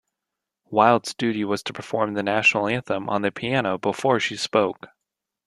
[0.71, 4.87] Wild's duty was to perform the national anthem on the piano before she spoke.